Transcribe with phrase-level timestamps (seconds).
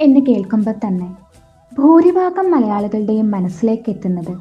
[0.00, 1.16] എന്ന് കേൾക്കുമ്പോൾ തന്നെ
[1.78, 4.38] ഭൂരിഭാഗം മലയാളികളുടെയും മനസ്സിലേക്ക് എത്തുന്നത്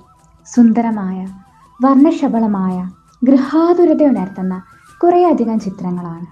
[0.56, 1.28] സുന്ദരമായ
[1.84, 2.90] വർണശബളമായ
[3.24, 4.62] ഗൃഹാതുരത ഉണർത്തുന്ന
[5.04, 6.26] കുറേയധികം ചിത്രങ്ങളാണ്.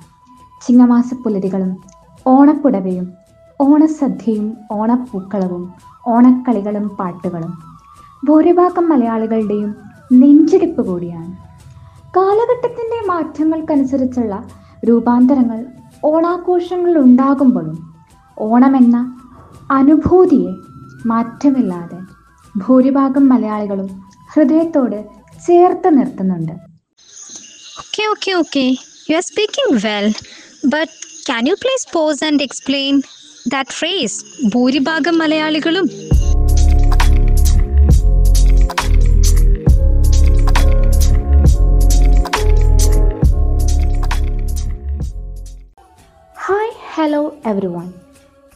[0.67, 1.77] ചിങ്ങമാസ പുലരികളും
[2.27, 3.13] ഓണപ്പുടവയും
[3.61, 5.73] ഓണസദ്യയും ഓണപ്പൂക്കളവും
[6.07, 7.53] ഓണക്കളികളും പാട്ടുകളും
[8.27, 9.75] ഭൂരിഭാഗം മലയാളികളുടെയും
[10.13, 11.37] നെഞ്ചിടിപ്പ് കൂടിയാണ്.
[12.17, 14.43] കാലഘട്ടത്തിന്റെ മാറ്റങ്ങൾക്കനുസരിച്ചുള്ള
[14.89, 15.65] രൂപാന്തരങ്ങൾ
[16.05, 17.92] ഓണാഘോഷങ്ങളിൽ ഉണ്ടാകുമ്പോഴും
[18.37, 18.97] ഓണമെന്ന
[19.71, 20.53] അനുഭൂതിയെ
[21.05, 21.99] മാറ്റമില്ലാതെ
[22.55, 23.89] ഭൂരിഭാഗം മലയാളികളും
[24.33, 24.99] ഹൃദയത്തോട്
[25.47, 26.51] ചേർത്ത് നിർത്തുന്നുണ്ട്.
[27.79, 28.65] Okay okay okay
[29.09, 30.13] you are speaking well
[30.67, 30.91] but
[31.25, 33.01] can you please pause and explain
[33.47, 35.87] that phrase ഭൂരിഭാഗം മലയാളികളും
[46.95, 47.87] hello everyone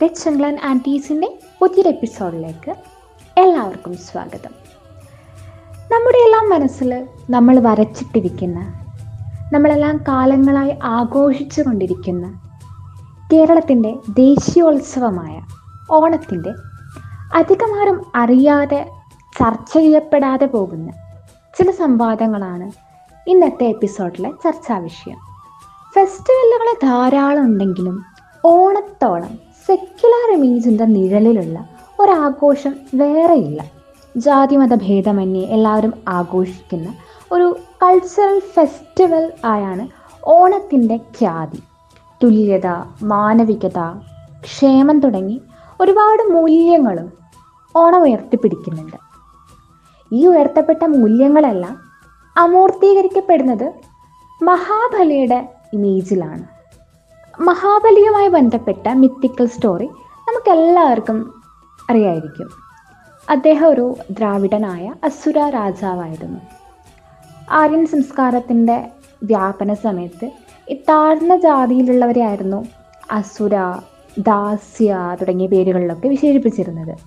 [0.01, 1.27] red England ആന്റീസിന്റെ
[1.61, 2.71] പുതിയൊരു എപ്പിസോഡിലേക്ക്
[3.37, 4.53] എല്ലാവർക്കും സ്വാഗതം.
[5.91, 8.59] നമ്മുടെ എല്ലാം മനസ്സിൽ നമ്മൾ വരച്ചിട്ടിരിക്കുന്ന
[9.53, 12.25] നമ്മളെല്ലാം കാലങ്ങളായി ആഘോഷിച്ചു കൊണ്ടിരിക്കുന്ന
[13.33, 15.35] കേരളത്തിന്റെ ദേശീയോത്സവമായ
[15.91, 16.53] ഓണത്തിന്റെ
[17.33, 18.81] അധികമാരും അറിയാതെ
[19.39, 20.89] ചർച്ച ചെയ്യപ്പെടാതെ പോകുന്ന
[21.57, 22.67] ചില സംവാദങ്ങളാണ്
[23.27, 25.19] ഇന്നത്തെ എപ്പിസോഡിലെ ചർച്ചാ വിഷയം.
[25.95, 28.05] ഫെസ്റ്റിവലുകൾ ധാരാളം ഉണ്ടെങ്കിലും
[28.45, 31.67] ഓണത്തോളം സെക്യുലർ ഇമേജിന്റെ നിഴലിലുള്ള
[31.99, 33.61] ഒരാഘോഷം വേറെയില്ല.
[34.17, 36.93] ജാതിമത ഭേദമന്യേ എല്ലാവരും ആഘോഷിക്കുന്ന
[37.31, 39.87] ഒരു കൾച്ചറൽ ഫെസ്റ്റിവൽ ആയാണ്
[40.27, 41.59] ഓണത്തിന്റെ ഖ്യാതി.
[42.23, 42.67] തുല്യത
[43.03, 43.79] മാനവികത
[44.43, 45.41] ക്ഷേമം തുടങ്ങി
[45.81, 47.13] ഒരുപാട് മൂല്യങ്ങളും
[47.75, 48.97] ഓണം ഉയർത്തിപ്പിടിക്കുന്നുണ്ട്.
[50.11, 51.77] ഈ ഉയർത്തപ്പെട്ട മൂല്യങ്ങളെല്ലാം
[52.37, 53.67] അമൂർത്തീകരിക്കപ്പെടുന്നത്
[54.43, 56.56] മഹാബലിയുടെ ഇമേജിലാണ്
[57.39, 59.85] മഹാബലിയുമായി ബന്ധപ്പെട്ട മിത്തിക്കൽ സ്റ്റോറി
[60.19, 61.43] നമുക്കെല്ലാവർക്കും
[61.89, 62.49] അറിയായിരിക്കും.
[63.29, 66.39] അദ്ദേഹം ഒരു ദ്രാവിഡനായ അസുര രാജാവായിരുന്നു.
[67.51, 68.91] ആര്യൻ സംസ്കാരത്തിന്റെ
[69.23, 70.31] വ്യാപന സമയത്ത്
[70.69, 72.65] ഈ താഴ്ന്ന ജാതിയിലുള്ളവരെയായിരുന്നു
[73.11, 73.79] അസുര
[74.19, 76.97] ദാസ്യ തുടങ്ങിയ പേരുകളിലൊക്കെ വിശേഷിപ്പിച്ചിരുന്നത്.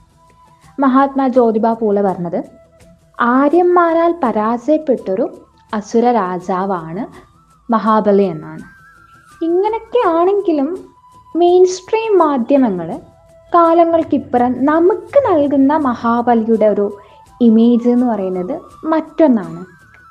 [0.81, 2.45] മഹാത്മാ ജ്യോതിബ പൂലെ പറഞ്ഞത്
[3.21, 7.07] ആര്യന്മാരാൽ പരാജയപ്പെട്ടൊരു അസുര രാജാവാണ്
[7.73, 8.80] മഹാബലി എന്നാണ്.
[9.43, 10.79] ഇങ്ങനെയൊക്കെ ആണെങ്കിലും
[11.37, 12.89] മെയിൻ സ്ട്രീം മാധ്യമങ്ങൾ
[13.55, 16.87] കാലങ്ങൾക്കിപ്പുറം നമുക്ക് നൽകുന്ന മഹാബലിയുടെ ഒരു
[17.41, 19.63] ഇമേജ് എന്ന് പറയുന്നത് മറ്റൊന്നാണ്.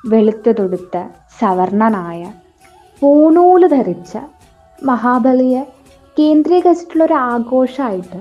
[0.08, 0.96] വെളുത്തു തൊടുത്ത
[1.40, 2.32] സവർണനായ
[3.02, 4.18] പൂണൂൽ ധരിച്ച
[4.84, 5.62] മഹാബലിയെ
[6.18, 8.20] കേന്ദ്രീകരിച്ചിട്ടുള്ള ഒരു ആഘോഷമായിട്ട്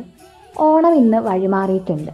[0.59, 2.11] ഓണം ഇന്ന് വഴിമാറിയിട്ടുണ്ട്.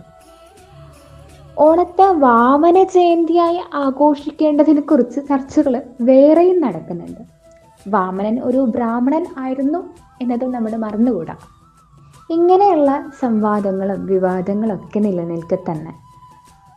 [1.60, 7.35] ഓണത്തെ വാമന ജയന്തിയായി ആഘോഷിക്കേണ്ടതിനെ കുറിച്ച് ചർച്ചകൾ വേറെയും നടക്കുന്നുണ്ട്.
[7.88, 9.90] വാമനൻ ഒരു ബ്രാഹ്മണൻ ആയിരുന്നു
[10.22, 11.36] എന്നതും നമ്മൾ മറന്നുകൂടാ.
[12.30, 15.94] ഇങ്ങനെയുള്ള സംവാദങ്ങളും വിവാദങ്ങളും ഒക്കെ നിലനിൽക്കെ തന്നെ.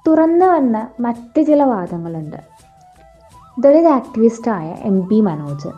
[0.06, 2.36] തുറന്നു വന്ന മറ്റ് ചില വാദങ്ങളുണ്ട്.
[3.58, 5.68] ദളിത് ആക്ടിവിസ്റ്റായ എം പി മനോജ്.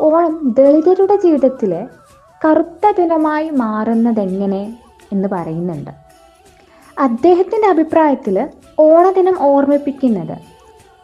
[0.00, 1.88] ഓണം ദളിതരുടെ ജീവിതത്തിലെ
[2.44, 4.78] കറുത്ത ദിനമായി മാറുന്നതെങ്ങനെ
[5.12, 5.90] എന്ന് പറയുന്നുണ്ട്.
[6.98, 8.48] അദ്ദേഹത്തിന്റെ അഭിപ്രായത്തിൽ
[8.78, 10.38] ഓണദിനം ഓർമ്മിപ്പിക്കുന്നത്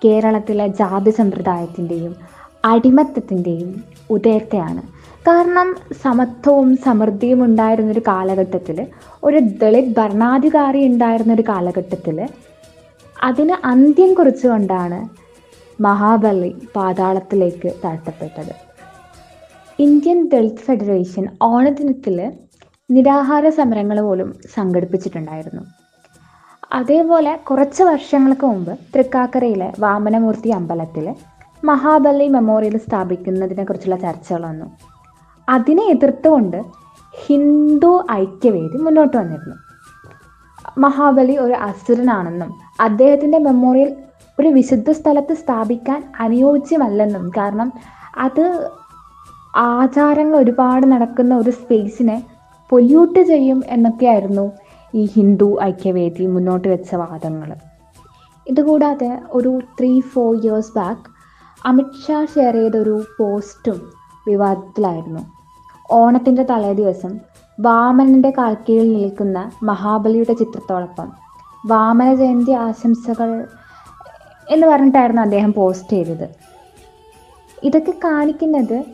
[0.05, 2.17] കേരളത്തിലെ ജാതി സമ്പ്രദായത്തിന്റെയും
[2.66, 3.71] അടിമത്തത്തിന്റെയും
[4.10, 4.82] ഉദയത്തെയാണ്
[5.28, 5.69] കാരണം
[6.03, 8.78] സമത്വവും സമൃദ്ധിയും ഉണ്ടായിരുന്നൊരു കാലഘട്ടത്തിൽ
[9.25, 12.19] ഒരു ദളിത് ഭരണാധികാരി ഉണ്ടായിരുന്നൊരു കാലഘട്ടത്തിൽ
[13.22, 14.99] അതിന് അന്ത്യം കുറിച്ചുകൊണ്ടാണ്
[15.81, 18.54] മഹാബലി പാതാളത്തിലേക്ക് താഴ്ത്തപ്പെട്ടത്.
[19.78, 22.19] ഇന്ത്യൻ ദളിത് ഫെഡറേഷൻ ഓണദിനത്തിൽ
[22.91, 25.62] നിരാഹാര സമരങ്ങൾ പോലും സംഘടിപ്പിച്ചിട്ടുണ്ടായിരുന്നു.
[26.72, 31.06] അതേപോലെ കുറച്ച് വർഷങ്ങൾക്ക് മുമ്പ് തൃക്കാക്കരയിലെ വാമനമൂർത്തി അമ്പലത്തിൽ
[31.65, 34.67] മഹാബലി മെമ്മോറിയൽ സ്ഥാപിക്കുന്നതിനെ കുറിച്ചുള്ള ചർച്ചകൾ വന്നു.
[35.49, 36.65] അതിനെ എതിർത്തുകൊണ്ട്
[37.27, 39.56] ഹിന്ദു ഐക്യവേദി മുന്നോട്ട് വന്നിരുന്നു.
[40.78, 43.97] മഹാബലി ഒരു അസുരനാണെന്നും അദ്ദേഹത്തിന്റെ മെമ്മോറിയൽ
[44.41, 47.72] ഒരു വിശുദ്ധ സ്ഥലത്ത് സ്ഥാപിക്കാൻ അനുയോജ്യമല്ലെന്നും കാരണം
[48.16, 48.71] അത്
[49.56, 52.27] ആചാരങ്ങൾ ഒരുപാട് നടക്കുന്ന ഒരു സ്പേസിനെ
[52.71, 54.53] പൊല്യൂട്ട് ചെയ്യും എന്നൊക്കെയായിരുന്നു
[54.95, 57.54] ഈ ഹിന്ദു ഐക്യവേദി മുന്നോട്ട് വെച്ച വാദങ്ങൾ.
[58.47, 61.16] ഇതുകൂടാതെ ഒരു three four years back
[61.65, 63.79] Amit Shah share ചെയ്തൊരു പോസ്റ്റും
[64.27, 65.23] വിവാദത്തിലായിരുന്നു.
[65.91, 67.13] ഓണത്തിന്റെ തലേ ദിവസം
[67.61, 71.09] വാമനന്റെ കാൽക്കീഴിൽ നിൽക്കുന്ന മഹാബലിയുടെ ചിത്രത്തോടൊപ്പം
[71.67, 73.31] വാമന ജയന്തി ആശംസകൾ
[74.49, 76.27] എന്ന് പറഞ്ഞിട്ടായിരുന്നു അദ്ദേഹം പോസ്റ്റ് ചെയ്തത്.
[77.65, 78.85] ഇതൊക്കെ കാണിക്കുന്നത്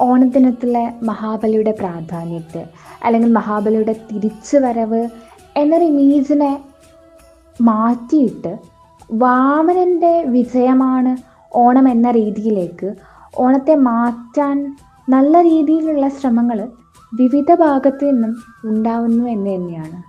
[0.00, 2.62] ഓണദിനത്തിലെ മഹാബലിയുടെ പ്രാധാന്യത്തെ
[3.04, 5.08] അല്ലെങ്കിൽ മഹാബലിയുടെ തിരിച്ചു വരവ്
[5.56, 6.52] എന്നൊരു ഇമേജിനെ
[7.60, 8.52] മാറ്റിയിട്ട്
[9.14, 12.94] വാമനന്റെ വിജയമാണ് ഓണം എന്ന രീതിയിലേക്ക്
[13.38, 14.76] ഓണത്തെ മാറ്റാൻ
[15.08, 16.68] നല്ല രീതിയിലുള്ള ശ്രമങ്ങൾ
[17.14, 20.02] വിവിധ ഭാഗത്തു നിന്നും ഉണ്ടാവുന്നു എന്ന് തന്നെയാണ്.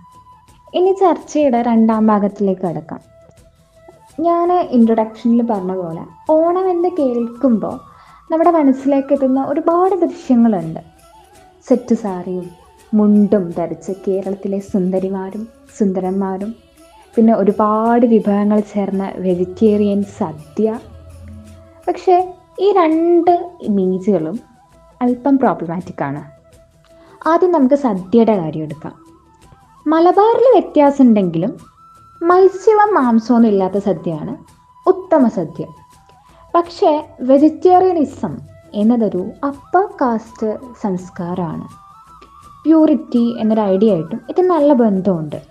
[0.74, 3.00] ഇനി ചർച്ചയുടെ രണ്ടാം ഭാഗത്തിലേക്ക് കടക്കാം.
[4.20, 7.80] ഞാൻ ഇൻട്രൊഡക്ഷനിൽ പറഞ്ഞ പോലെ ഓണം എന്ന് കേൾക്കുമ്പോൾ
[8.32, 10.80] നമ്മുടെ മനസ്സിലേക്ക് എത്തുന്ന ഒരുപാട് ദൃശ്യങ്ങളുണ്ട്.
[11.68, 12.50] സെറ്റ് സാരിയും
[12.94, 15.48] മുണ്ടും ധരിച്ച് കേരളത്തിലെ സുന്ദരിമാരും
[15.78, 16.54] സുന്ദരന്മാരും
[17.16, 20.78] പിന്നെ ഒരുപാട് വിഭവങ്ങൾ ചേർന്ന വെജിറ്റേറിയൻ സദ്യ
[21.88, 24.40] പക്ഷേ ഈ രണ്ട് ഇമേജുകളും
[25.02, 26.22] അല്പം പ്രോബ്ലമാറ്റിക് ആണ്.
[27.28, 28.94] ആദ്യം നമുക്ക് സദ്യയുടെ കാര്യം എടുക്കാം.
[29.86, 31.56] മലബാറിൽ വ്യത്യാസം ഉണ്ടെങ്കിലും
[32.22, 34.36] മത്സ്യവും മാംസമൊന്നും ഇല്ലാത്ത സദ്യയാണ്
[34.88, 35.64] ഉത്തമ സദ്യ.
[36.54, 38.38] പക്ഷേ വെജിറ്റേറിയനിസം
[38.74, 41.68] എന്നതൊരു അപ്പർ കാസ്റ്റ് സംസ്കാരമാണ്.
[42.64, 45.42] പ്യൂരിറ്റി എന്നൊരു ഐഡിയ ആയിട്ടും ഇത് നല്ല ബന്ധമുണ്ട്.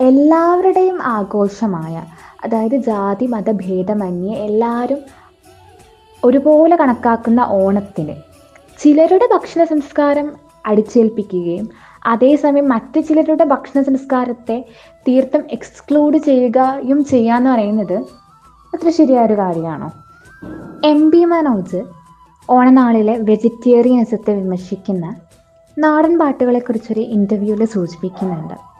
[0.00, 2.02] എല്ലാവരുടെയും ആഘോഷമായ
[2.46, 5.00] അതായത് ജാതി മതഭേദമന്യേ എല്ലാവരും
[6.24, 8.14] ഒരുപോലെ കണക്കാക്കുന്ന ഓണത്തിന്
[8.80, 10.26] ചിലരുടെ ഭക്ഷണ സംസ്കാരം
[10.66, 11.66] അടിച്ചേൽപ്പിക്കുകയും
[12.06, 14.56] അതേസമയം മറ്റു ചിലരുടെ ഭക്ഷണ സംസ്കാരത്തെ
[15.06, 17.96] തീർത്ഥം എക്സ്ക്ലൂഡ് ചെയ്യുകയും ചെയ്യാന്ന് പറയുന്നത്
[18.72, 19.88] അത്ര ശരിയായ ഒരു കാര്യമാണോ?
[20.84, 21.80] എം പി മനോജ്
[22.50, 25.06] ഓണനാളിലെ വെജിറ്റേറിയനിസത്തെ വിമർശിക്കുന്ന
[25.78, 28.75] നാടൻ പാട്ടുകളെക്കുറിച്ചൊരു ഇന്റർവ്യൂവിൽ സൂചിപ്പിക്കുന്നുണ്ട്.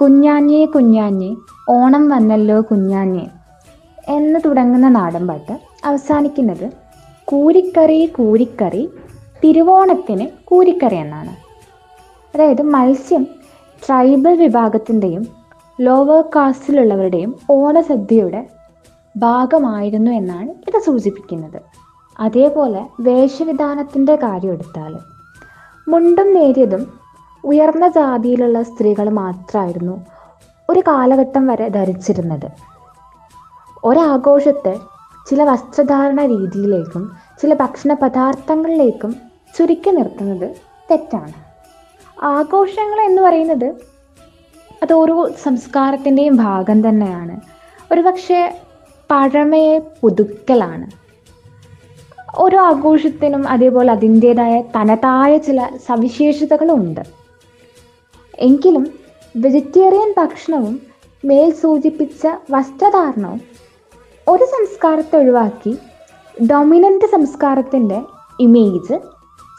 [0.00, 1.36] കുഞ്ഞാഞ്ഞേ കുഞ്ഞാഞ്ഞേ
[1.68, 3.26] ഓണം വന്നല്ലോ കുഞ്ഞാഞ്ഞേ
[4.08, 5.54] എന്ന് തുടങ്ങുന്ന നാടൻപാട്ട്
[5.84, 6.72] അവസാനിക്കുന്നത്
[7.24, 8.88] കൂരിക്കറി കൂരിക്കറി
[9.44, 11.32] തിരുവോണത്തിന് കൂരിക്കറി എന്നാണ്.
[12.34, 13.26] അതായത് മത്സ്യം
[13.86, 15.26] ട്രൈബൽ വിഭാഗത്തിന്റെയും
[15.80, 18.46] ലോവർ കാസ്റ്റിലുള്ളവരുടെയും ഓണസദ്യയുടെ
[19.16, 21.60] ഭാഗമായിരുന്നു എന്നാണ് ഇത് സൂചിപ്പിക്കുന്നത്.
[22.20, 24.92] അതേപോലെ വേഷവിധാനത്തിന്റെ കാര്യം എടുത്താൽ
[25.88, 27.03] മുണ്ടും നേരിയതും
[27.44, 30.06] ഉയർന്ന ജാതിയിലുള്ള സ്ത്രീകൾ മാത്രമായിരുന്നു
[30.70, 32.48] ഒരു കാലഘട്ടം വരെ ധരിച്ചിരുന്നത്.
[33.84, 34.80] ഒരാഘോഷത്തെ
[35.30, 37.12] ചില വസ്ത്രധാരണ രീതിയിലേക്കും
[37.42, 39.16] ചില ഭക്ഷണ പദാർത്ഥങ്ങളിലേക്കും
[39.58, 40.56] ചുരുക്കി നിർത്തുന്നത്
[40.90, 41.32] തെറ്റാണ്.
[42.24, 43.74] ആഘോഷങ്ങൾ എന്ന് പറയുന്നത്
[44.82, 47.40] അത് ഓരോ സംസ്കാരത്തിന്റെയും ഭാഗം തന്നെയാണ്.
[47.92, 48.58] ഒരുപക്ഷെ
[49.10, 50.86] പഴമയെ പുതുക്കലാണ്.
[52.36, 57.23] ഓരോ ആഘോഷത്തിനും അതേപോലെ അതിന്റേതായ തനതായ ചില സവിശേഷതകളുണ്ട്.
[58.40, 58.86] എങ്കിലും
[59.36, 60.80] വെജിറ്റേറിയൻ ഭക്ഷണവും
[61.24, 63.40] മേൽ സൂചിപ്പിച്ച വസ്ത്രധാരണവും
[64.28, 65.78] ഒരു സംസ്കാരത്തെ ഒഴിവാക്കി
[66.50, 68.02] ഡൊമിനന്റ് സംസ്കാരത്തിന്റെ
[68.40, 68.94] ഇമേജ്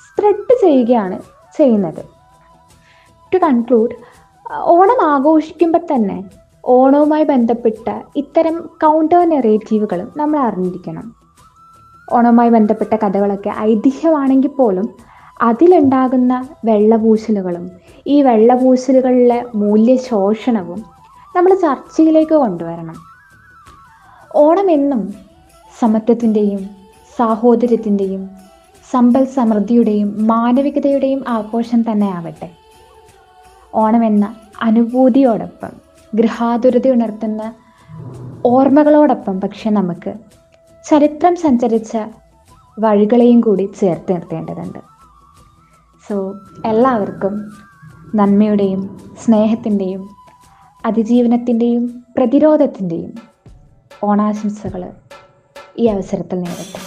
[0.06, 1.20] സ്പ്രെഡ് ചെയ്യുകയാണ്
[1.58, 2.06] ചെയ്യുന്നത്.
[3.34, 3.96] ടു കൺക്ലൂഡ്
[4.54, 6.30] ഓണം ആഘോഷിക്കുമ്പോൾ തന്നെ
[6.66, 11.16] ഓണവുമായി ബന്ധപ്പെട്ട ഇത്തരം കൗണ്ടർ നെറേറ്റീവുകളും നമ്മൾ അറിഞ്ഞിരിക്കണം.
[12.14, 17.72] ഓണവുമായി ബന്ധപ്പെട്ട കഥകളൊക്കെ ഐതിഹ്യമാണെങ്കിൽ പോലും അതിലുണ്ടാകുന്ന വെള്ളപൂശലുകളും
[18.08, 20.86] ഈ വെള്ളപൂശലുകളിലെ മൂല്യശോഷണവും
[21.36, 22.96] നമ്മൾ ചർച്ചയിലേക്ക് കൊണ്ടുവരണം.
[24.36, 25.14] ഓണം എന്നും
[25.82, 26.70] സമത്വത്തിന്റെയും
[27.18, 28.30] സാഹോദര്യത്തിന്റെയും
[28.92, 32.50] സമ്പൽ സമൃദ്ധിയുടെയും മാനവികതയുടെയും ആഘോഷം തന്നെ ആവട്ടെ
[33.74, 35.70] ഓണം എന്ന അനുഭൂതിയോടൊപ്പം
[36.16, 37.54] ഗൃഹാതുരത ഉണർത്തുന്ന
[38.46, 40.14] ഓർമ്മകളോടൊപ്പം പക്ഷെ നമുക്ക്
[40.86, 41.98] ചരിത്രം സഞ്ചരിച്ച
[42.80, 44.95] വഴികളെയും കൂടി ചേർത്ത് നിർത്തേണ്ടതുണ്ട്.
[46.06, 46.18] സോ
[46.66, 47.36] എല്ലാവർക്കും
[48.16, 48.82] നന്മയുടെയും
[49.24, 50.04] സ്നേഹത്തിന്റെയും
[50.84, 51.86] അതിജീവനത്തിന്റെയും
[52.18, 53.14] പ്രതിരോധത്തിന്റെയും
[54.04, 54.84] ഓണാശംസകൾ
[55.80, 56.85] ഈ അവസരത്തിൽ നേരട്ടെ